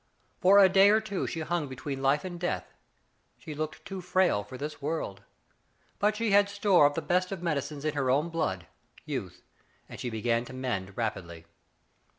For 0.39 0.57
a 0.57 0.67
day 0.67 0.89
or 0.89 0.99
two 0.99 1.27
she 1.27 1.41
hung 1.41 1.67
between 1.67 2.01
life 2.01 2.25
and 2.25 2.39
death. 2.39 2.73
She 3.37 3.53
looked 3.53 3.85
too 3.85 4.01
frail 4.01 4.43
for 4.43 4.57
this 4.57 4.81
world. 4.81 5.21
But 5.99 6.15
she 6.15 6.31
had 6.31 6.49
store 6.49 6.87
of 6.87 6.95
the 6.95 7.03
best 7.03 7.31
of 7.31 7.43
medicines 7.43 7.85
in 7.85 7.93
her 7.93 8.09
own 8.09 8.29
blood— 8.29 8.65
^youth— 9.07 9.41
and 9.87 9.99
she 9.99 10.09
began 10.09 10.43
to 10.45 10.53
mend 10.53 10.97
rapidly. 10.97 11.45